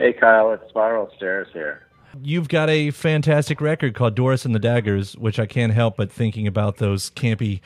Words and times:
Hey, 0.00 0.14
Kyle, 0.14 0.50
it's 0.50 0.66
Spiral 0.70 1.12
Stairs 1.14 1.48
here. 1.52 1.82
You've 2.22 2.48
got 2.48 2.70
a 2.70 2.90
fantastic 2.90 3.60
record 3.60 3.94
called 3.94 4.14
Doris 4.14 4.46
and 4.46 4.54
the 4.54 4.58
Daggers, 4.58 5.14
which 5.18 5.38
I 5.38 5.44
can't 5.44 5.74
help 5.74 5.98
but 5.98 6.10
thinking 6.10 6.46
about 6.46 6.78
those 6.78 7.10
campy 7.10 7.60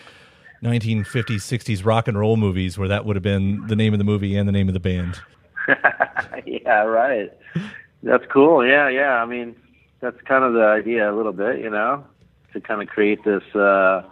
1950s, 0.61 1.37
60s 1.37 1.87
rock 1.87 2.09
and 2.09 2.19
roll 2.19 2.37
movies 2.37 2.77
where 2.77 2.89
that 2.89 3.05
would 3.05 3.15
have 3.15 3.23
been 3.23 3.65
the 3.69 3.77
name 3.77 3.95
of 3.95 3.99
the 3.99 4.05
movie 4.05 4.35
and 4.35 4.49
the 4.49 4.53
name 4.53 4.67
of 4.67 4.75
the 4.75 4.81
band. 4.81 5.21
yeah, 6.45 6.81
right. 6.83 7.33
That's 8.03 8.25
cool. 8.33 8.67
Yeah, 8.67 8.89
yeah. 8.89 9.23
I 9.23 9.27
mean, 9.27 9.55
that's 10.01 10.21
kind 10.23 10.43
of 10.43 10.55
the 10.55 10.65
idea 10.65 11.09
a 11.09 11.15
little 11.15 11.33
bit, 11.33 11.61
you 11.61 11.71
know, 11.71 12.05
to 12.53 12.61
kind 12.61 12.83
of 12.83 12.89
create 12.89 13.23
this 13.23 13.45
uh, 13.55 14.03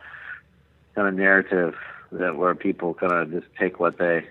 kind 0.95 1.09
of 1.09 1.14
narrative 1.14 1.75
that 2.12 2.36
where 2.36 2.54
people 2.54 2.95
kind 2.95 3.12
of 3.14 3.32
just 3.32 3.52
take 3.59 3.80
what 3.80 3.98
they 3.98 4.25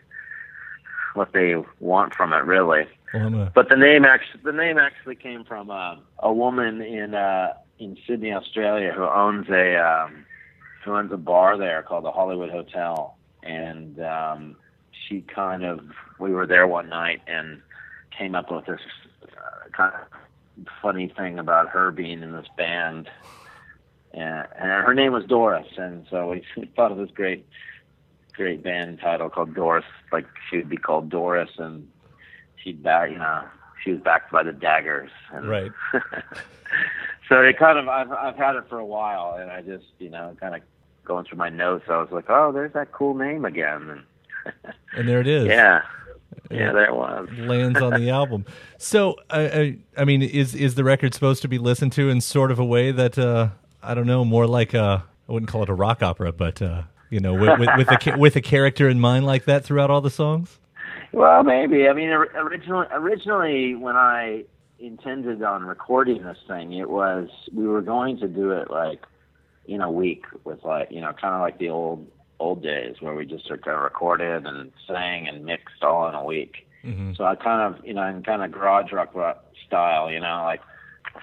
what 1.13 1.33
they 1.33 1.55
want 1.81 2.15
from 2.15 2.31
it, 2.31 2.45
really. 2.45 2.87
Well, 3.13 3.51
But 3.53 3.69
the 3.69 3.75
name 3.75 4.05
actually 4.05 4.41
the 4.43 4.53
name 4.53 4.77
actually 4.77 5.15
came 5.15 5.43
from 5.43 5.69
uh, 5.69 5.95
a 6.19 6.31
woman 6.31 6.81
in 6.81 7.13
uh, 7.13 7.53
in 7.79 7.97
Sydney, 8.07 8.31
Australia, 8.31 8.93
who 8.93 9.03
owns 9.03 9.49
a 9.49 9.75
um, 9.77 10.25
who 10.83 10.93
owns 10.93 11.11
a 11.11 11.17
bar 11.17 11.57
there 11.57 11.83
called 11.83 12.05
the 12.05 12.11
Hollywood 12.11 12.49
Hotel, 12.49 13.17
and 13.43 13.99
um, 14.01 14.55
she 14.91 15.21
kind 15.21 15.63
of 15.63 15.81
we 16.19 16.31
were 16.31 16.47
there 16.47 16.67
one 16.67 16.89
night 16.89 17.21
and 17.27 17.61
came 18.17 18.35
up 18.35 18.51
with 18.51 18.65
this 18.65 18.81
uh, 19.23 19.69
kind 19.75 19.93
of 19.93 20.67
funny 20.81 21.11
thing 21.17 21.39
about 21.39 21.69
her 21.69 21.91
being 21.91 22.21
in 22.21 22.31
this 22.31 22.47
band, 22.55 23.09
and, 24.13 24.47
and 24.57 24.85
her 24.85 24.93
name 24.93 25.11
was 25.11 25.25
Doris, 25.25 25.67
and 25.77 26.05
so 26.09 26.29
we 26.29 26.43
thought 26.75 26.91
of 26.91 26.97
this 26.97 27.11
great 27.11 27.45
great 28.33 28.63
band 28.63 28.99
title 28.99 29.29
called 29.29 29.53
Doris, 29.53 29.85
like 30.11 30.25
she 30.49 30.57
would 30.57 30.69
be 30.69 30.77
called 30.77 31.09
Doris. 31.09 31.49
And 31.57 31.87
she'd 32.63 32.81
back, 32.83 33.09
you 33.11 33.17
know, 33.17 33.43
she 33.83 33.91
was 33.91 34.01
backed 34.01 34.31
by 34.31 34.43
the 34.43 34.51
daggers. 34.53 35.11
And 35.33 35.47
Right. 35.47 35.71
so 37.29 37.41
it 37.41 37.57
kind 37.57 37.77
of, 37.77 37.87
I've, 37.87 38.11
I've 38.11 38.35
had 38.35 38.55
it 38.55 38.63
for 38.69 38.79
a 38.79 38.85
while 38.85 39.37
and 39.39 39.51
I 39.51 39.61
just, 39.61 39.85
you 39.99 40.09
know, 40.09 40.35
kind 40.39 40.55
of 40.55 40.61
going 41.05 41.25
through 41.25 41.37
my 41.37 41.49
notes, 41.49 41.85
I 41.89 41.97
was 41.97 42.09
like, 42.11 42.25
oh, 42.29 42.51
there's 42.51 42.73
that 42.73 42.91
cool 42.91 43.15
name 43.15 43.45
again. 43.45 43.89
And 43.89 44.03
And 44.97 45.07
there 45.07 45.21
it 45.21 45.27
is. 45.27 45.45
yeah, 45.47 45.81
yeah, 46.49 46.71
there 46.71 46.85
it 46.85 46.95
was. 46.95 47.29
lands 47.37 47.81
on 47.81 47.93
the 47.93 48.09
album. 48.09 48.45
So, 48.77 49.15
I, 49.29 49.41
I, 49.41 49.77
I 49.97 50.05
mean, 50.05 50.21
is 50.21 50.53
is 50.55 50.75
the 50.75 50.83
record 50.83 51.13
supposed 51.13 51.41
to 51.43 51.47
be 51.47 51.57
listened 51.57 51.93
to 51.93 52.09
in 52.09 52.21
sort 52.21 52.51
of 52.51 52.59
a 52.59 52.65
way 52.65 52.91
that 52.91 53.17
uh, 53.17 53.49
I 53.81 53.93
don't 53.93 54.07
know, 54.07 54.25
more 54.25 54.47
like 54.47 54.73
a 54.73 55.05
I 55.29 55.31
wouldn't 55.31 55.49
call 55.49 55.63
it 55.63 55.69
a 55.69 55.73
rock 55.73 56.01
opera, 56.03 56.31
but 56.33 56.61
uh, 56.61 56.83
you 57.09 57.19
know, 57.19 57.33
with 57.33 57.59
with, 57.59 57.69
with 57.77 58.07
a 58.07 58.17
with 58.17 58.35
a 58.35 58.41
character 58.41 58.89
in 58.89 58.99
mind 58.99 59.25
like 59.25 59.45
that 59.45 59.63
throughout 59.63 59.89
all 59.89 60.01
the 60.01 60.09
songs. 60.09 60.59
Well, 61.13 61.43
maybe. 61.43 61.87
I 61.87 61.93
mean, 61.93 62.09
originally, 62.09 62.87
originally 62.91 63.75
when 63.75 63.95
I 63.95 64.45
intended 64.79 65.43
on 65.43 65.63
recording 65.63 66.23
this 66.23 66.37
thing, 66.47 66.73
it 66.73 66.89
was 66.89 67.29
we 67.53 67.67
were 67.67 67.81
going 67.81 68.17
to 68.19 68.27
do 68.27 68.51
it 68.51 68.71
like 68.71 69.03
in 69.65 69.81
a 69.81 69.91
week 69.91 70.25
with 70.43 70.63
like 70.63 70.89
you 70.91 71.01
know 71.01 71.13
kind 71.13 71.35
of 71.35 71.41
like 71.41 71.59
the 71.59 71.69
old 71.69 72.07
old 72.39 72.63
days 72.63 72.95
where 72.99 73.13
we 73.13 73.25
just 73.25 73.47
sort 73.47 73.67
of 73.67 73.81
recorded 73.81 74.45
and 74.45 74.71
sang 74.87 75.27
and 75.27 75.45
mixed 75.45 75.83
all 75.83 76.07
in 76.07 76.15
a 76.15 76.23
week. 76.23 76.67
Mhm. 76.83 77.15
So 77.15 77.25
I 77.25 77.35
kind 77.35 77.75
of 77.75 77.85
you 77.85 77.93
know 77.93 78.03
in 78.05 78.23
kind 78.23 78.43
of 78.43 78.51
garage 78.51 78.91
rock 78.91 79.13
rock 79.13 79.43
style, 79.67 80.09
you 80.11 80.19
know, 80.19 80.43
like 80.45 80.61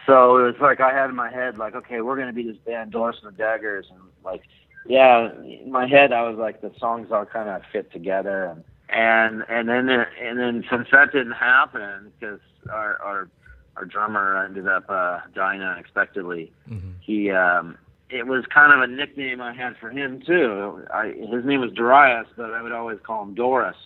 so 0.07 0.37
it 0.37 0.43
was 0.43 0.55
like 0.61 0.81
I 0.81 0.93
had 0.93 1.09
in 1.11 1.17
my 1.17 1.31
head 1.31 1.59
like 1.59 1.75
okay 1.75 2.01
we're 2.01 2.17
gonna 2.17 2.33
be 2.33 2.45
this 2.45 2.59
band 2.59 2.93
Doris 2.93 3.17
and 3.23 3.33
the 3.33 3.37
Daggers 3.37 3.87
and 3.91 4.01
like 4.25 4.43
yeah 4.87 5.33
in 5.43 5.73
my 5.73 5.87
head 5.87 6.13
I 6.13 6.29
was 6.29 6.39
like 6.39 6.61
the 6.61 6.73
songs 6.79 7.09
all 7.11 7.25
kind 7.25 7.49
of 7.49 7.63
fit 7.73 7.91
together 7.91 8.45
and 8.45 8.63
and 8.99 9.45
and 9.49 9.69
then 9.69 9.89
and 9.89 10.39
then 10.43 10.65
since 10.71 10.89
that 10.93 11.13
didn't 11.13 11.33
happen 11.33 12.13
because 12.19 12.41
our 12.71 13.01
our 13.03 13.29
our 13.77 13.85
drummer 13.85 14.45
ended 14.45 14.67
up 14.67 14.87
uh 14.89 15.21
dying 15.35 15.63
unexpectedly 15.63 16.53
Mhm. 16.69 16.95
he 17.01 17.31
um 17.31 17.79
it 18.11 18.27
was 18.27 18.45
kind 18.47 18.73
of 18.73 18.81
a 18.81 18.87
nickname 19.01 19.41
I 19.43 19.53
had 19.53 19.77
for 19.77 19.91
him 19.91 20.23
too. 20.27 20.83
I 20.93 21.09
his 21.35 21.45
name 21.45 21.61
was 21.61 21.73
Darius, 21.73 22.27
but 22.37 22.53
I 22.55 22.63
would 22.63 22.73
always 22.73 22.99
call 23.07 23.23
him 23.23 23.35
Doris. 23.35 23.77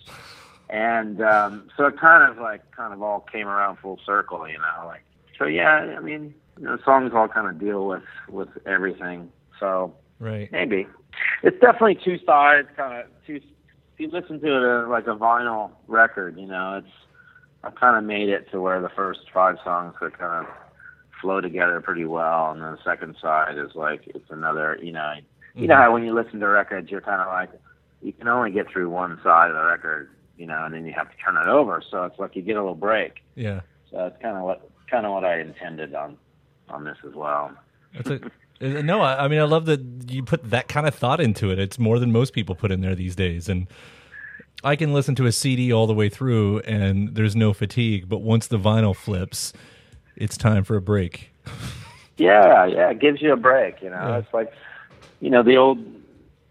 And 0.69 1.21
um 1.21 1.69
so 1.75 1.85
it 1.85 1.99
kind 1.99 2.23
of 2.29 2.37
like 2.49 2.61
kind 2.71 2.93
of 2.93 3.01
all 3.01 3.19
came 3.31 3.47
around 3.47 3.77
full 3.79 3.99
circle, 4.05 4.47
you 4.47 4.57
know, 4.57 4.87
like 4.87 5.03
so 5.37 5.45
yeah, 5.45 5.95
I 5.97 5.99
mean, 5.99 6.33
you 6.57 6.65
know, 6.65 6.77
songs 6.85 7.11
all 7.13 7.27
kind 7.27 7.47
of 7.47 7.59
deal 7.59 7.85
with 7.85 8.03
with 8.29 8.49
everything. 8.65 9.29
So 9.59 9.93
Right. 10.19 10.49
maybe. 10.51 10.87
It's 11.43 11.59
definitely 11.59 11.95
two 12.03 12.17
sides 12.25 12.69
kind 12.77 12.93
of 13.03 13.05
two 13.27 13.41
you 13.97 14.09
listen 14.09 14.39
to 14.39 14.47
it 14.47 14.63
uh, 14.63 14.89
like 14.89 15.07
a 15.07 15.15
vinyl 15.15 15.71
record, 15.87 16.37
you 16.37 16.47
know, 16.47 16.77
it's 16.77 16.93
I 17.63 17.69
kind 17.71 17.97
of 17.97 18.03
made 18.03 18.29
it 18.29 18.51
to 18.51 18.59
where 18.61 18.81
the 18.81 18.89
first 18.89 19.21
five 19.33 19.55
songs 19.63 19.95
could 19.97 20.17
kind 20.17 20.45
of 20.45 20.53
flow 21.21 21.39
together 21.39 21.79
pretty 21.79 22.05
well, 22.05 22.51
and 22.51 22.61
then 22.61 22.73
the 22.73 22.83
second 22.83 23.15
side 23.21 23.57
is 23.57 23.73
like 23.75 24.01
it's 24.07 24.29
another, 24.29 24.77
you 24.81 24.91
know, 24.91 25.13
you 25.55 25.67
know 25.67 25.75
how 25.75 25.93
when 25.93 26.03
you 26.03 26.13
listen 26.13 26.39
to 26.39 26.47
records, 26.47 26.91
you're 26.91 27.01
kind 27.01 27.21
of 27.21 27.27
like 27.27 27.49
you 28.01 28.11
can 28.11 28.27
only 28.27 28.51
get 28.51 28.69
through 28.69 28.89
one 28.89 29.19
side 29.23 29.49
of 29.49 29.55
the 29.55 29.63
record, 29.63 30.09
you 30.37 30.45
know, 30.45 30.65
and 30.65 30.73
then 30.73 30.85
you 30.85 30.93
have 30.93 31.09
to 31.09 31.17
turn 31.17 31.37
it 31.37 31.47
over, 31.47 31.81
so 31.89 32.03
it's 32.03 32.19
like 32.19 32.35
you 32.35 32.41
get 32.41 32.57
a 32.57 32.59
little 32.59 32.75
break. 32.75 33.23
Yeah. 33.35 33.61
So 33.89 33.97
that's 33.97 34.21
kind 34.21 34.35
of 34.35 34.43
what 34.43 34.69
kind 34.89 35.05
of 35.05 35.13
what 35.13 35.23
I 35.23 35.39
intended 35.39 35.95
on 35.95 36.17
on 36.69 36.83
this 36.83 36.97
as 37.07 37.13
well. 37.13 37.51
That's 37.93 38.09
a, 38.09 38.19
Uh, 38.63 38.81
no, 38.81 39.01
I, 39.01 39.25
I 39.25 39.27
mean, 39.27 39.39
I 39.39 39.43
love 39.43 39.65
that 39.65 39.81
you 40.07 40.23
put 40.23 40.49
that 40.49 40.67
kind 40.67 40.87
of 40.87 40.95
thought 40.95 41.19
into 41.19 41.51
it. 41.51 41.59
It's 41.59 41.77
more 41.77 41.99
than 41.99 42.11
most 42.11 42.33
people 42.33 42.55
put 42.55 42.71
in 42.71 42.81
there 42.81 42.95
these 42.95 43.15
days, 43.15 43.49
and 43.49 43.67
I 44.63 44.75
can 44.75 44.93
listen 44.93 45.15
to 45.15 45.25
a 45.25 45.31
CD 45.31 45.73
all 45.73 45.87
the 45.87 45.93
way 45.93 46.07
through, 46.09 46.59
and 46.59 47.15
there's 47.15 47.35
no 47.35 47.51
fatigue. 47.53 48.07
But 48.07 48.19
once 48.19 48.47
the 48.47 48.57
vinyl 48.57 48.95
flips, 48.95 49.51
it's 50.15 50.37
time 50.37 50.63
for 50.63 50.75
a 50.75 50.81
break. 50.81 51.31
Yeah, 52.15 52.67
yeah, 52.67 52.91
it 52.91 52.99
gives 52.99 53.23
you 53.23 53.33
a 53.33 53.35
break. 53.35 53.81
You 53.81 53.89
know, 53.89 53.95
Yeah. 53.95 54.17
it's 54.19 54.31
like, 54.35 54.53
you 55.19 55.31
know, 55.31 55.41
the 55.41 55.57
old, 55.57 55.79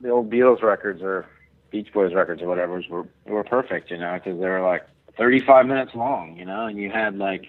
the 0.01 0.11
old 0.11 0.29
Beatles 0.29 0.61
records 0.61 1.01
or 1.03 1.25
Beach 1.71 1.93
Boys 1.93 2.13
records 2.13 2.43
or 2.43 2.49
whatever 2.49 2.83
were 2.91 3.07
were 3.27 3.45
perfect. 3.45 3.89
You 3.93 3.99
know, 3.99 4.13
because 4.15 4.41
they 4.41 4.49
were 4.49 4.61
like 4.61 4.83
35 5.17 5.67
minutes 5.67 5.95
long. 5.95 6.37
You 6.37 6.47
know, 6.47 6.67
and 6.67 6.77
you 6.77 6.91
had 6.91 7.17
like, 7.17 7.47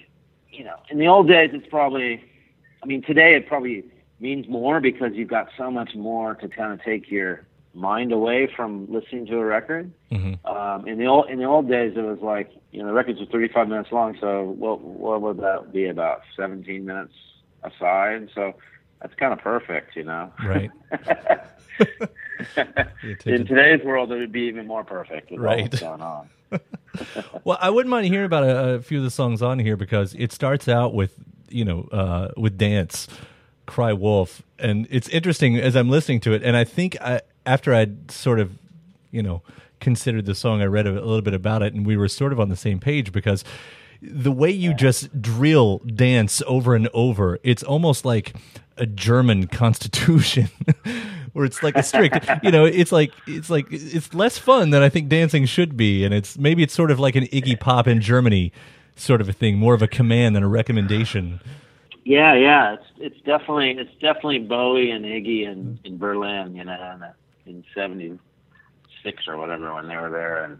you 0.51 0.63
know, 0.63 0.75
in 0.91 0.99
the 0.99 1.07
old 1.07 1.27
days, 1.27 1.49
it's 1.53 1.65
probably, 1.67 2.23
I 2.83 2.85
mean, 2.85 3.01
today 3.01 3.33
it 3.35 3.47
probably 3.47 3.83
means 4.23 4.47
more 4.47 4.79
because 4.79 5.11
you've 5.13 5.29
got 5.29 5.49
so 5.57 5.69
much 5.69 5.91
more 5.95 6.33
to 6.35 6.47
kind 6.47 6.71
of 6.73 6.81
take 6.83 7.11
your 7.11 7.45
mind 7.75 8.11
away 8.11 8.49
from 8.55 8.87
listening 8.89 9.25
to 9.27 9.35
a 9.37 9.45
record. 9.45 9.91
hmm 10.11 10.33
Um, 10.45 10.87
in 10.87 10.97
the 10.97 11.05
old 11.05 11.29
in 11.29 11.37
the 11.39 11.45
old 11.45 11.69
days, 11.69 11.93
it 11.95 12.01
was 12.01 12.19
like 12.21 12.49
you 12.71 12.79
know 12.81 12.87
the 12.87 12.93
records 12.93 13.19
were 13.19 13.25
35 13.27 13.67
minutes 13.67 13.91
long. 13.91 14.17
So 14.19 14.43
what 14.63 14.81
what 14.81 15.21
would 15.21 15.37
that 15.37 15.71
be 15.73 15.87
about 15.87 16.21
17 16.35 16.85
minutes 16.85 17.13
a 17.63 17.71
side? 17.79 18.29
So 18.33 18.53
that's 19.01 19.13
kind 19.15 19.33
of 19.33 19.39
perfect, 19.39 19.95
you 19.95 20.05
know. 20.05 20.31
Right. 20.45 20.71
in 23.25 23.45
today's 23.45 23.83
world, 23.83 24.11
it 24.11 24.17
would 24.19 24.31
be 24.31 24.41
even 24.41 24.67
more 24.67 24.83
perfect 24.83 25.31
with 25.31 25.39
all 25.39 25.45
Right. 25.45 25.69
that's 25.69 25.81
going 25.83 26.01
on. 26.01 26.29
Well, 27.43 27.57
I 27.59 27.69
wouldn't 27.71 27.89
mind 27.89 28.05
hearing 28.05 28.25
about 28.25 28.43
a, 28.43 28.75
a 28.75 28.81
few 28.81 28.99
of 28.99 29.03
the 29.03 29.09
songs 29.11 29.41
on 29.41 29.57
here 29.59 29.75
because 29.75 30.13
it 30.13 30.31
starts 30.31 30.67
out 30.67 30.93
with 30.93 31.15
you 31.49 31.65
know 31.65 31.87
uh, 31.91 32.27
with 32.37 32.57
dance, 32.57 33.07
cry 33.65 33.93
wolf, 33.93 34.43
and 34.59 34.87
it's 34.89 35.09
interesting 35.09 35.57
as 35.57 35.75
I'm 35.75 35.89
listening 35.89 36.19
to 36.21 36.33
it, 36.33 36.43
and 36.43 36.55
I 36.55 36.63
think 36.63 36.99
I, 37.01 37.21
after 37.45 37.73
I'd 37.73 38.11
sort 38.11 38.39
of 38.39 38.57
you 39.11 39.23
know 39.23 39.41
considered 39.79 40.25
the 40.25 40.35
song, 40.35 40.61
I 40.61 40.65
read 40.65 40.87
a, 40.87 40.91
a 40.91 41.05
little 41.05 41.21
bit 41.21 41.33
about 41.33 41.61
it, 41.61 41.73
and 41.73 41.85
we 41.85 41.97
were 41.97 42.07
sort 42.07 42.33
of 42.33 42.39
on 42.39 42.49
the 42.49 42.55
same 42.55 42.79
page 42.79 43.11
because 43.11 43.43
the 44.01 44.31
way 44.31 44.51
you 44.51 44.73
just 44.73 45.21
drill 45.21 45.79
dance 45.79 46.41
over 46.45 46.75
and 46.75 46.89
over, 46.93 47.39
it's 47.43 47.63
almost 47.63 48.05
like 48.05 48.35
a 48.77 48.85
German 48.85 49.47
constitution. 49.61 50.49
Where 51.33 51.45
it's 51.45 51.63
like 51.63 51.75
a 51.75 51.81
strict, 51.81 52.29
you 52.43 52.51
know, 52.51 52.65
it's 52.65 52.91
like 52.91 53.11
it's 53.25 53.49
like 53.49 53.65
it's 53.71 54.13
less 54.13 54.37
fun 54.37 54.69
than 54.69 54.83
I 54.83 54.89
think 54.89 55.09
dancing 55.09 55.45
should 55.47 55.75
be, 55.75 56.05
and 56.05 56.13
it's 56.13 56.37
maybe 56.37 56.61
it's 56.61 56.75
sort 56.75 56.91
of 56.91 56.99
like 56.99 57.15
an 57.15 57.23
Iggy 57.25 57.59
Pop 57.59 57.87
in 57.87 58.01
Germany 58.01 58.51
sort 58.95 59.21
of 59.21 59.29
a 59.29 59.33
thing, 59.33 59.57
more 59.57 59.73
of 59.73 59.81
a 59.81 59.87
command 59.87 60.35
than 60.35 60.43
a 60.43 60.47
recommendation. 60.47 61.39
Yeah, 62.05 62.33
yeah, 62.35 62.73
it's 62.73 62.85
it's 62.97 63.21
definitely 63.25 63.71
it's 63.71 63.93
definitely 64.01 64.39
Bowie 64.39 64.91
and 64.91 65.05
Iggy 65.05 65.47
in 65.47 65.79
in 65.83 65.97
Berlin, 65.97 66.55
you 66.55 66.65
know, 66.65 67.13
in, 67.45 67.55
in 67.55 67.63
'76 67.73 69.27
or 69.27 69.37
whatever 69.37 69.73
when 69.73 69.87
they 69.87 69.95
were 69.95 70.09
there, 70.09 70.43
and 70.43 70.59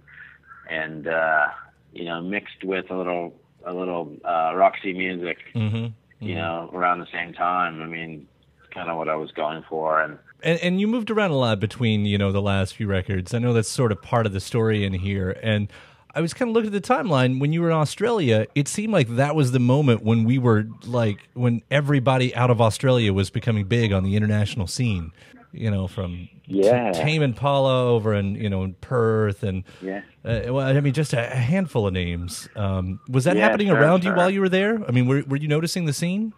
and 0.69 1.07
uh, 1.07 1.47
you 1.91 2.05
know 2.05 2.21
mixed 2.21 2.63
with 2.63 2.89
a 2.91 2.95
little 2.95 3.33
a 3.65 3.73
little 3.73 4.15
uh, 4.25 4.53
Roxy 4.55 4.93
music, 4.93 5.37
Mm-hmm. 5.55 5.87
you 6.25 6.35
know, 6.35 6.69
around 6.73 6.99
the 6.99 7.07
same 7.11 7.33
time. 7.33 7.81
I 7.81 7.85
mean, 7.85 8.27
kind 8.73 8.89
of 8.89 8.97
what 8.97 9.09
I 9.09 9.15
was 9.15 9.31
going 9.31 9.63
for, 9.67 10.01
and 10.01 10.17
And, 10.43 10.59
and 10.61 10.79
you 10.81 10.87
moved 10.87 11.11
around 11.11 11.31
a 11.31 11.37
lot 11.37 11.59
between 11.59 12.05
you 12.05 12.17
know 12.17 12.31
the 12.31 12.41
last 12.41 12.75
few 12.75 12.87
records. 12.87 13.33
I 13.33 13.39
know 13.39 13.51
that's 13.53 13.69
sort 13.69 13.91
of 13.91 14.01
part 14.01 14.25
of 14.25 14.31
the 14.33 14.39
story 14.39 14.85
in 14.85 14.93
here. 14.93 15.37
And 15.43 15.69
I 16.15 16.21
was 16.21 16.33
kind 16.33 16.49
of 16.49 16.53
looking 16.53 16.73
at 16.73 16.81
the 16.83 16.93
timeline 16.93 17.39
when 17.39 17.53
you 17.53 17.61
were 17.61 17.69
in 17.71 17.75
Australia. 17.75 18.45
It 18.53 18.67
seemed 18.67 18.93
like 18.93 19.07
that 19.15 19.35
was 19.35 19.51
the 19.51 19.59
moment 19.59 20.03
when 20.03 20.23
we 20.25 20.37
were 20.37 20.67
like 20.85 21.17
when 21.33 21.61
everybody 21.71 22.35
out 22.35 22.51
of 22.51 22.61
Australia 22.61 23.11
was 23.13 23.29
becoming 23.31 23.65
big 23.65 23.91
on 23.91 24.03
the 24.03 24.15
international 24.15 24.67
scene. 24.67 25.11
you 25.55 25.69
know, 25.69 25.85
from 25.87 26.27
Yeah. 26.47 26.91
Tame 26.93 27.21
Impala 27.21 27.85
over 27.91 28.11
in 28.15 28.33
you 28.33 28.49
know 28.49 28.63
in 28.63 28.73
Perth, 28.81 29.43
and 29.43 29.63
Yeah. 29.83 30.01
uh, 30.25 30.41
well, 30.51 30.61
I 30.61 30.79
mean, 30.79 30.93
just 30.93 31.13
a, 31.13 31.21
handful 31.27 31.85
of 31.85 31.93
names. 31.93 32.49
Um, 32.55 32.99
was 33.07 33.25
that 33.25 33.35
Yeah, 33.35 33.43
happening 33.43 33.67
sure, 33.67 33.77
around 33.77 34.03
you 34.03 34.13
while 34.15 34.31
you 34.31 34.41
were 34.41 34.49
there? 34.49 34.79
I 34.87 34.91
mean, 34.91 35.05
were 35.05 35.21
were 35.27 35.37
you 35.37 35.47
noticing 35.47 35.85
the 35.85 35.93
scene? 35.93 36.33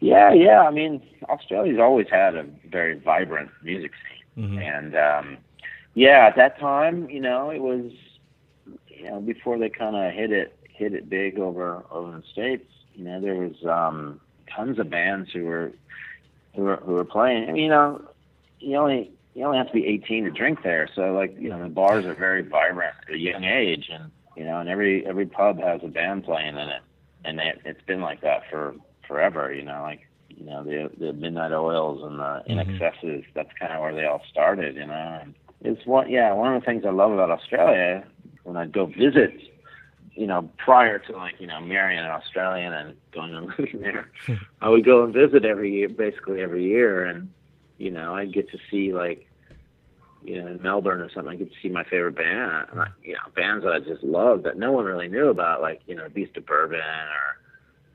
Yeah, 0.00 0.32
yeah. 0.32 0.62
I 0.62 0.72
mean, 0.72 1.00
Australia's 1.28 1.78
always 1.78 2.08
had 2.10 2.34
a 2.34 2.46
very 2.68 2.98
vibrant 2.98 3.50
music 3.62 3.92
scene, 4.34 4.50
Mhm. 4.50 4.76
and 4.76 4.96
um, 4.96 5.36
yeah, 5.94 6.26
at 6.26 6.34
that 6.34 6.58
time, 6.58 7.08
you 7.08 7.20
know, 7.20 7.50
it 7.50 7.60
was, 7.62 7.92
you 8.98 9.10
know, 9.10 9.20
before 9.20 9.58
they 9.58 9.68
kind 9.68 9.96
of 9.96 10.12
hit 10.12 10.32
it 10.32 10.58
hit 10.78 10.94
it 10.94 11.08
big 11.10 11.38
over 11.38 11.84
over 11.90 12.12
the 12.12 12.22
states. 12.32 12.70
You 12.94 13.04
know, 13.04 13.20
there 13.20 13.34
was 13.34 13.64
um, 13.64 14.20
tons 14.54 14.78
of 14.78 14.90
bands 14.90 15.30
who 15.32 15.44
were 15.44 15.72
who 16.54 16.62
were 16.62 16.76
who 16.76 16.92
were 16.92 17.04
playing. 17.04 17.48
I 17.48 17.52
mean, 17.52 17.64
you 17.64 17.68
know, 17.68 18.02
you 18.60 18.76
only 18.76 19.10
you 19.34 19.44
only 19.44 19.58
have 19.58 19.68
to 19.68 19.72
be 19.72 19.86
18 19.86 20.24
to 20.24 20.30
drink 20.30 20.62
there, 20.62 20.88
so 20.94 21.12
like 21.12 21.36
you 21.38 21.48
know, 21.48 21.62
the 21.62 21.68
bars 21.68 22.04
are 22.04 22.14
very 22.14 22.42
vibrant 22.42 22.94
at 23.08 23.14
a 23.14 23.18
young 23.18 23.44
age, 23.44 23.88
and 23.92 24.10
you 24.36 24.44
know, 24.44 24.58
and 24.60 24.68
every 24.68 25.06
every 25.06 25.26
pub 25.26 25.60
has 25.60 25.80
a 25.84 25.88
band 25.88 26.24
playing 26.24 26.56
in 26.56 26.68
it, 26.68 26.82
and 27.24 27.38
it, 27.40 27.60
it's 27.64 27.82
been 27.86 28.00
like 28.00 28.20
that 28.22 28.42
for 28.50 28.74
forever. 29.06 29.52
You 29.52 29.62
know, 29.64 29.82
like 29.82 30.00
you 30.28 30.44
know 30.44 30.64
the 30.64 30.90
the 30.98 31.12
Midnight 31.12 31.52
Oils 31.52 32.02
and 32.04 32.18
the 32.18 32.42
In 32.46 32.58
Mhm. 32.58 32.80
Excesses. 32.80 33.24
That's 33.34 33.50
kind 33.58 33.72
of 33.72 33.80
where 33.80 33.94
they 33.94 34.06
all 34.06 34.22
started. 34.30 34.76
You 34.76 34.86
know, 34.86 35.20
and 35.22 35.34
it's 35.60 35.84
one 35.86 36.10
yeah 36.10 36.32
one 36.32 36.54
of 36.54 36.60
the 36.60 36.66
things 36.66 36.84
I 36.84 36.90
love 36.90 37.12
about 37.12 37.30
Australia 37.30 38.04
when 38.44 38.56
I'd 38.56 38.72
go 38.72 38.86
visit. 38.86 39.34
You 40.14 40.26
know, 40.26 40.50
prior 40.58 40.98
to 40.98 41.12
like 41.12 41.34
you 41.38 41.46
know 41.46 41.60
marrying 41.60 42.00
an 42.00 42.06
Australian 42.06 42.72
and 42.72 42.96
going 43.12 43.34
and 43.34 43.46
living 43.58 43.80
there, 43.80 44.10
I 44.60 44.68
would 44.68 44.84
go 44.84 45.04
and 45.04 45.14
visit 45.14 45.44
every 45.44 45.72
year, 45.72 45.88
basically 45.88 46.40
every 46.40 46.64
year, 46.64 47.04
and 47.04 47.30
you 47.78 47.90
know 47.90 48.16
I'd 48.16 48.32
get 48.32 48.50
to 48.50 48.58
see 48.68 48.92
like 48.92 49.28
you 50.24 50.42
know 50.42 50.48
in 50.48 50.62
Melbourne 50.62 51.00
or 51.00 51.10
something. 51.10 51.32
I 51.32 51.36
get 51.36 51.52
to 51.52 51.58
see 51.62 51.68
my 51.68 51.84
favorite 51.84 52.16
band, 52.16 52.66
like, 52.74 52.88
you 53.02 53.12
know, 53.12 53.20
bands 53.36 53.64
that 53.64 53.72
I 53.72 53.80
just 53.80 54.02
loved 54.02 54.44
that 54.44 54.58
no 54.58 54.72
one 54.72 54.84
really 54.84 55.08
knew 55.08 55.28
about, 55.28 55.60
like 55.60 55.82
you 55.86 55.94
know 55.94 56.08
Beast 56.08 56.36
of 56.36 56.46
Bourbon 56.46 56.80
or 56.80 57.38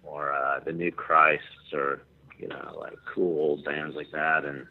or 0.04 0.34
uh, 0.34 0.60
the 0.62 0.72
New 0.72 0.92
Christ 0.92 1.74
or 1.74 2.02
you 2.40 2.48
know 2.48 2.78
like 2.80 2.94
cool 3.14 3.38
old 3.38 3.66
bands 3.66 3.96
like 3.96 4.12
that, 4.12 4.46
and 4.46 4.66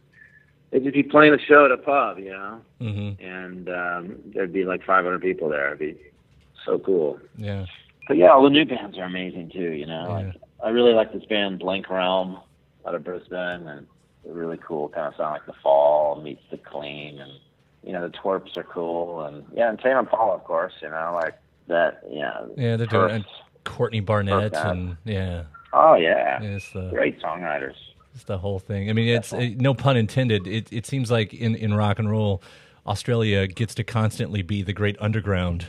they'd 0.72 0.82
just 0.82 0.94
be 0.94 1.02
playing 1.02 1.34
a 1.34 1.38
show 1.38 1.64
at 1.66 1.70
a 1.70 1.76
pub, 1.76 2.18
you 2.18 2.30
know, 2.30 2.60
hmm 2.80 3.10
and 3.22 3.68
um, 3.68 4.16
there'd 4.34 4.52
be 4.52 4.64
like 4.64 4.84
500 4.84 5.20
people 5.20 5.48
there. 5.48 5.68
It'd 5.68 5.78
be 5.78 5.96
so 6.64 6.78
cool. 6.78 7.20
Yeah. 7.36 7.66
But 8.08 8.16
yeah, 8.16 8.30
all 8.30 8.42
the 8.42 8.50
new 8.50 8.64
bands 8.64 8.98
are 8.98 9.04
amazing 9.04 9.50
too. 9.50 9.72
You 9.72 9.86
know, 9.86 10.06
Yeah. 10.08 10.26
like 10.26 10.34
I 10.64 10.68
really 10.70 10.92
like 10.94 11.12
this 11.12 11.24
band 11.26 11.58
Blank 11.60 11.88
Realm 11.90 12.38
out 12.86 12.94
of 12.94 13.04
Brisbane, 13.04 13.66
and 13.68 13.86
they're 14.24 14.34
really 14.34 14.58
cool. 14.58 14.88
Kind 14.88 15.06
of 15.08 15.14
sound 15.16 15.32
like 15.32 15.46
the 15.46 15.52
Fall 15.62 16.20
meets 16.20 16.42
the 16.50 16.56
Clean, 16.58 17.18
and 17.20 17.32
you 17.84 17.92
know 17.92 18.06
the 18.08 18.14
Twerps 18.16 18.56
are 18.56 18.62
cool, 18.64 19.22
and 19.24 19.44
yeah, 19.54 19.68
and 19.68 19.78
Tame 19.78 19.96
Impala, 19.98 20.34
of 20.34 20.44
course. 20.44 20.72
You 20.82 20.90
know, 20.90 21.18
like 21.22 21.34
that. 21.68 22.02
Yeah, 22.10 22.44
Yeah, 22.56 22.76
they're 22.76 22.86
doing 22.86 23.10
and 23.10 23.24
Courtney 23.64 24.00
Barnett 24.00 24.54
and 24.54 24.96
yeah, 25.04 25.44
Oh 25.72 25.94
yeah, 25.94 26.42
it's 26.42 26.70
the 26.72 26.90
great 26.90 27.20
songwriters. 27.20 27.76
It's 28.14 28.24
the 28.24 28.38
whole 28.38 28.58
thing. 28.58 28.90
I 28.90 28.92
mean, 28.92 29.08
it's 29.08 29.32
it, 29.32 29.60
no 29.60 29.74
pun 29.74 29.96
intended. 29.96 30.46
It 30.46 30.72
it 30.72 30.86
seems 30.86 31.10
like 31.10 31.32
in 31.34 31.54
in 31.54 31.74
rock 31.74 31.98
and 31.98 32.10
roll, 32.10 32.42
Australia 32.86 33.46
gets 33.46 33.74
to 33.76 33.84
constantly 33.84 34.42
be 34.42 34.62
the 34.62 34.72
great 34.72 34.96
underground. 35.00 35.66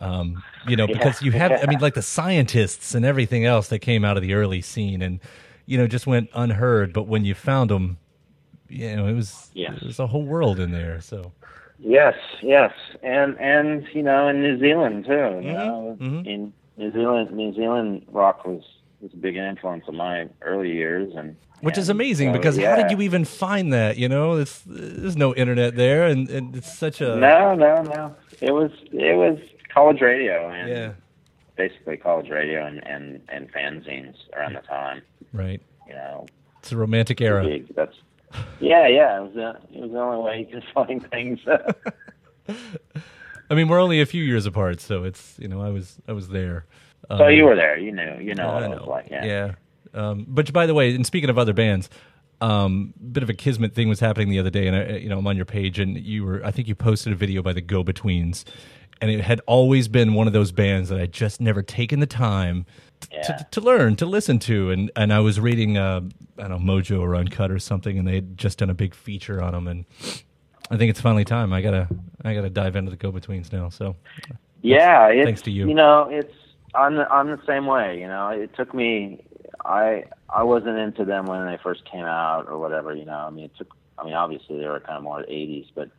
Um, 0.00 0.42
you 0.68 0.76
know, 0.76 0.86
because 0.86 1.22
you 1.22 1.32
have, 1.32 1.50
I 1.50 1.66
mean, 1.66 1.78
like 1.80 1.94
the 1.94 2.02
scientists 2.02 2.94
and 2.94 3.04
everything 3.04 3.44
else 3.44 3.68
that 3.68 3.80
came 3.80 4.04
out 4.04 4.16
of 4.16 4.22
the 4.22 4.34
early 4.34 4.60
scene, 4.60 5.02
and 5.02 5.20
you 5.66 5.76
know, 5.76 5.86
just 5.86 6.06
went 6.06 6.30
unheard. 6.34 6.92
But 6.92 7.04
when 7.04 7.24
you 7.24 7.34
found 7.34 7.70
them, 7.70 7.98
you 8.68 8.94
know, 8.94 9.06
it 9.06 9.14
was 9.14 9.50
Yes. 9.54 9.80
was 9.82 9.98
a 9.98 10.06
whole 10.06 10.24
world 10.24 10.60
in 10.60 10.70
there. 10.70 11.00
So 11.00 11.32
Yes, 11.78 12.14
yes, 12.42 12.72
and 13.02 13.38
and 13.38 13.86
you 13.92 14.02
know 14.02 14.28
in 14.28 14.42
New 14.42 14.58
Zealand 14.58 15.04
too. 15.04 15.40
You 15.42 15.52
know, 15.52 15.96
mhm. 16.00 16.26
in 16.26 16.52
New 16.76 16.92
Zealand, 16.92 17.30
New 17.32 17.54
Zealand 17.54 18.04
rock 18.10 18.44
was 18.44 18.62
was 19.00 19.12
a 19.12 19.16
big 19.16 19.36
influence 19.36 19.84
in 19.88 19.96
my 19.96 20.28
early 20.42 20.72
years, 20.72 21.12
and 21.16 21.36
which 21.60 21.78
is 21.78 21.88
amazing 21.88 22.28
so, 22.28 22.32
because 22.32 22.56
how 22.58 22.76
did 22.76 22.90
you 22.90 23.00
even 23.00 23.24
find 23.24 23.72
that? 23.72 23.96
You 23.96 24.08
know, 24.08 24.34
it's, 24.36 24.62
there's 24.66 25.16
no 25.16 25.34
internet 25.34 25.74
there, 25.76 26.06
and, 26.06 26.28
and 26.30 26.54
it's 26.56 26.72
such 26.76 27.00
a 27.00 27.16
No, 27.16 27.54
no, 27.54 27.82
no. 27.82 28.14
It 28.40 28.52
was 28.52 28.70
it 28.92 29.16
was 29.16 29.38
college 29.72 30.00
radio 30.00 30.48
and 30.50 30.68
yeah, 30.68 30.92
basically 31.56 31.96
college 31.96 32.30
radio 32.30 32.64
and, 32.64 32.86
and, 32.86 33.20
and 33.28 33.52
fanzines 33.52 34.14
around 34.36 34.54
the 34.54 34.60
time. 34.60 35.02
right. 35.32 35.60
You 35.88 35.94
know, 35.94 36.26
It's 36.60 36.70
a 36.72 36.76
romantic 36.76 37.20
era. 37.20 37.42
big. 37.44 37.74
That's 37.74 37.96
yeah, 38.60 38.86
yeah. 38.86 39.18
It 39.18 39.22
was 39.22 39.34
the 39.34 39.76
it 39.76 39.80
was 39.80 39.90
the 39.90 39.98
only 39.98 40.22
way 40.22 40.38
you 40.40 40.46
could 40.46 40.64
find 40.74 41.10
things. 41.10 41.40
I 43.50 43.54
mean, 43.54 43.68
we're 43.68 43.80
only 43.80 44.00
a 44.00 44.06
few 44.06 44.22
years 44.22 44.44
apart, 44.46 44.80
so 44.80 45.04
it's 45.04 45.36
you 45.38 45.48
know, 45.48 45.62
I 45.62 45.70
was 45.70 45.98
I 46.06 46.12
was 46.12 46.28
there. 46.28 46.66
So 47.08 47.24
Um, 47.26 47.32
you 47.32 47.44
were 47.44 47.56
there. 47.56 47.78
You 47.78 47.92
knew. 47.92 48.18
You 48.20 48.34
know 48.34 48.48
I 48.48 48.54
what 48.54 48.62
it 48.64 48.68
know. 48.70 48.76
was 48.76 48.86
like. 48.86 49.08
Yeah. 49.10 49.24
Yeah. 49.24 49.52
Um, 49.94 50.26
but 50.28 50.52
by 50.52 50.66
the 50.66 50.74
way, 50.74 50.94
and 50.94 51.06
speaking 51.06 51.30
of 51.30 51.38
other 51.38 51.52
bands, 51.54 51.88
um, 52.40 52.92
bit 53.12 53.22
of 53.22 53.30
a 53.30 53.34
kismet 53.34 53.74
thing 53.74 53.88
was 53.88 54.00
happening 54.00 54.28
the 54.28 54.38
other 54.38 54.50
day, 54.50 54.66
and 54.68 54.76
I, 54.76 54.96
you 54.98 55.08
know, 55.08 55.18
I'm 55.18 55.26
on 55.26 55.36
your 55.36 55.44
page, 55.46 55.78
and 55.78 55.96
you 55.98 56.24
were, 56.24 56.44
I 56.44 56.50
think 56.50 56.68
you 56.68 56.74
posted 56.74 57.12
a 57.12 57.16
video 57.16 57.42
by 57.42 57.52
the 57.52 57.60
Go 57.60 57.82
Betweens, 57.82 58.44
and 59.00 59.10
it 59.10 59.20
had 59.22 59.40
always 59.46 59.88
been 59.88 60.14
one 60.14 60.26
of 60.26 60.32
those 60.32 60.52
bands 60.52 60.88
that 60.90 61.00
I 61.00 61.06
just 61.06 61.40
never 61.40 61.62
taken 61.62 61.98
the 62.00 62.06
time 62.06 62.64
t- 63.00 63.08
Yeah. 63.12 63.22
to, 63.22 63.46
to 63.52 63.60
learn, 63.60 63.96
to 63.96 64.06
listen 64.06 64.38
to, 64.40 64.70
and 64.70 64.90
and 64.94 65.12
I 65.12 65.18
was 65.20 65.40
reading, 65.40 65.78
uh, 65.78 66.02
I 66.38 66.46
don't 66.48 66.64
know, 66.64 66.72
Mojo 66.72 67.00
or 67.00 67.16
Uncut 67.16 67.50
or 67.50 67.58
something, 67.58 67.98
and 67.98 68.06
they 68.06 68.16
had 68.16 68.36
just 68.38 68.58
done 68.58 68.70
a 68.70 68.74
big 68.74 68.94
feature 68.94 69.42
on 69.42 69.52
them, 69.52 69.66
and 69.66 69.84
I 70.70 70.76
think 70.76 70.90
it's 70.90 71.00
finally 71.00 71.24
time. 71.24 71.52
I 71.52 71.60
gotta, 71.62 71.88
I 72.24 72.34
gotta 72.34 72.50
dive 72.50 72.76
into 72.76 72.90
the 72.90 72.96
Go 72.96 73.10
Betweens 73.10 73.52
now. 73.52 73.68
So 73.70 73.96
Yeah, 74.62 75.06
it's, 75.08 75.24
Thanks 75.26 75.42
to 75.42 75.50
you. 75.50 75.66
You 75.68 75.74
know, 75.74 76.08
it's 76.10 76.34
I'm 76.74 76.96
the, 76.96 77.10
I'm 77.10 77.28
the 77.28 77.40
same 77.46 77.66
way. 77.66 78.00
You 78.00 78.06
know, 78.08 78.28
it 78.28 78.54
took 78.56 78.74
me. 78.74 79.24
I 79.64 80.04
I 80.28 80.42
wasn't 80.42 80.78
into 80.78 81.04
them 81.04 81.26
when 81.26 81.46
they 81.46 81.58
first 81.62 81.84
came 81.90 82.04
out 82.04 82.46
or 82.48 82.58
whatever. 82.58 82.94
You 82.94 83.04
know, 83.04 83.18
I 83.18 83.30
mean, 83.30 83.46
it 83.46 83.56
took. 83.56 83.74
I 83.98 84.04
mean, 84.04 84.14
obviously 84.14 84.58
they 84.58 84.66
were 84.68 84.80
kind 84.80 84.96
of 84.96 85.02
more 85.02 85.22
80s, 85.22 85.66
but 85.74 85.90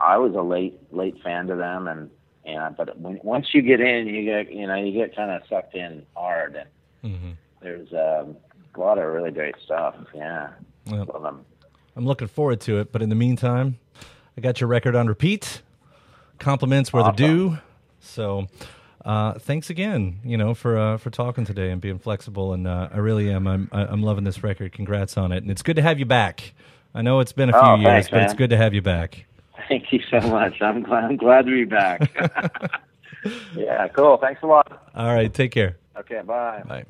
I 0.00 0.18
was 0.18 0.34
a 0.34 0.42
late 0.42 0.78
late 0.92 1.16
fan 1.22 1.46
to 1.46 1.56
them, 1.56 1.88
and 1.88 2.10
and 2.44 2.76
but 2.76 2.98
when, 2.98 3.18
once 3.22 3.48
you 3.54 3.62
get 3.62 3.80
in, 3.80 4.06
you 4.06 4.24
get 4.24 4.52
you 4.52 4.66
know 4.66 4.74
you 4.74 4.92
get 4.92 5.16
kind 5.16 5.30
of 5.30 5.42
sucked 5.48 5.74
in 5.74 6.04
hard, 6.14 6.56
and 7.02 7.14
mhm. 7.14 7.36
there's 7.62 7.92
um, 7.92 8.36
a 8.74 8.80
lot 8.80 8.98
of 8.98 9.04
really 9.12 9.30
great 9.30 9.54
stuff. 9.64 9.94
Yeah, 10.14 10.50
Well, 10.86 11.08
love 11.12 11.22
them. 11.22 11.44
I'm 11.96 12.04
looking 12.04 12.28
forward 12.28 12.60
to 12.62 12.78
it. 12.78 12.92
But 12.92 13.02
in 13.02 13.08
the 13.08 13.14
meantime, 13.14 13.78
I 14.36 14.40
got 14.42 14.60
your 14.60 14.68
record 14.68 14.94
on 14.94 15.06
repeat. 15.06 15.62
Compliments 16.38 16.92
where 16.92 17.02
Awesome. 17.02 17.16
they're 17.16 17.28
due. 17.28 17.58
So, 18.00 18.46
uh, 19.06 19.34
thanks 19.38 19.70
again, 19.70 20.18
you 20.24 20.36
know, 20.36 20.52
for 20.52 20.76
uh, 20.76 20.96
for 20.98 21.10
talking 21.10 21.44
today 21.44 21.70
and 21.70 21.80
being 21.80 21.98
flexible. 21.98 22.52
And 22.52 22.66
uh, 22.66 22.88
I 22.92 22.98
really 22.98 23.30
am. 23.30 23.46
I'm 23.46 23.68
I'm 23.72 24.02
loving 24.02 24.24
this 24.24 24.42
record. 24.42 24.72
Congrats 24.72 25.16
on 25.16 25.30
it. 25.32 25.38
And 25.38 25.50
it's 25.50 25.62
good 25.62 25.76
to 25.76 25.82
have 25.82 25.98
you 25.98 26.04
back. 26.06 26.52
I 26.94 27.02
know 27.02 27.20
it's 27.20 27.32
been 27.32 27.48
a 27.48 27.52
few 27.52 27.60
Oh, 27.60 27.74
years, 27.76 27.86
thanks, 27.86 28.08
but 28.10 28.22
it's 28.22 28.34
good 28.34 28.50
to 28.50 28.56
have 28.56 28.74
you 28.74 28.82
back. 28.82 29.24
Thank 29.68 29.92
you 29.92 30.00
so 30.10 30.20
much. 30.28 30.60
I'm 30.60 30.82
glad 30.82 31.04
I'm 31.04 31.16
glad 31.16 31.46
to 31.46 31.52
be 31.52 31.64
back. 31.64 32.10
yeah, 33.54 33.88
cool. 33.88 34.16
Thanks 34.18 34.42
a 34.42 34.46
lot. 34.46 34.88
All 34.94 35.14
right, 35.14 35.32
take 35.32 35.52
care. 35.52 35.76
Okay, 35.96 36.20
bye. 36.24 36.62
Bye. 36.66 36.84